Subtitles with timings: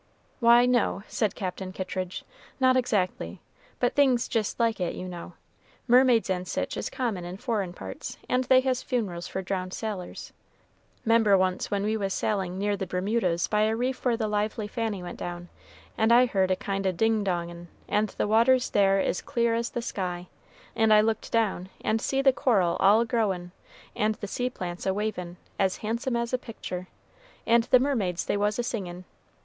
[0.39, 2.25] "Why, no," said Captain Kittridge,
[2.59, 3.39] "not exactly;
[3.79, 5.33] but things jist like it, you know.
[5.87, 10.33] Mermaids and sich is common in foreign parts, and they has funerals for drowned sailors.
[11.05, 14.67] 'Member once when we was sailing near the Bermudas by a reef where the Lively
[14.67, 15.49] Fanny went down,
[15.99, 19.69] and I heard a kind o' ding dongin', and the waters there is clear as
[19.69, 20.29] the sky,
[20.75, 23.51] and I looked down and see the coral all a growin',
[23.95, 26.87] and the sea plants a wavin' as handsome as a pictur',
[27.45, 29.05] and the mermaids they was a singin'.